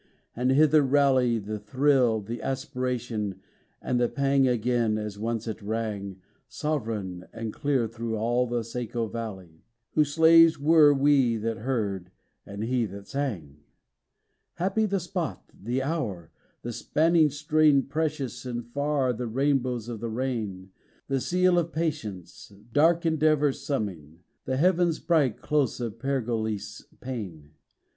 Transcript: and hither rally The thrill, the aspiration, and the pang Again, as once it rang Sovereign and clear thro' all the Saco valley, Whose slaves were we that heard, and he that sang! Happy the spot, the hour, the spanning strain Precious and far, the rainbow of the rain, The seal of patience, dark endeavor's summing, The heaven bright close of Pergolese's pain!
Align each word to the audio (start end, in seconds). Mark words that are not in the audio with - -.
and 0.35 0.49
hither 0.49 0.81
rally 0.81 1.37
The 1.37 1.59
thrill, 1.59 2.21
the 2.21 2.41
aspiration, 2.41 3.39
and 3.83 3.99
the 3.99 4.09
pang 4.09 4.47
Again, 4.47 4.97
as 4.97 5.19
once 5.19 5.47
it 5.47 5.61
rang 5.61 6.19
Sovereign 6.47 7.27
and 7.31 7.53
clear 7.53 7.87
thro' 7.87 8.15
all 8.15 8.47
the 8.47 8.63
Saco 8.63 9.05
valley, 9.07 9.61
Whose 9.91 10.15
slaves 10.15 10.57
were 10.57 10.91
we 10.91 11.37
that 11.37 11.57
heard, 11.57 12.09
and 12.47 12.63
he 12.63 12.87
that 12.87 13.07
sang! 13.07 13.57
Happy 14.55 14.87
the 14.87 14.99
spot, 14.99 15.51
the 15.53 15.83
hour, 15.83 16.31
the 16.63 16.73
spanning 16.73 17.29
strain 17.29 17.83
Precious 17.83 18.43
and 18.43 18.65
far, 18.65 19.13
the 19.13 19.27
rainbow 19.27 19.75
of 19.75 19.99
the 19.99 20.09
rain, 20.09 20.71
The 21.09 21.21
seal 21.21 21.59
of 21.59 21.73
patience, 21.73 22.51
dark 22.73 23.05
endeavor's 23.05 23.61
summing, 23.63 24.21
The 24.45 24.57
heaven 24.57 24.91
bright 25.05 25.37
close 25.39 25.79
of 25.79 25.99
Pergolese's 25.99 26.87
pain! 27.01 27.51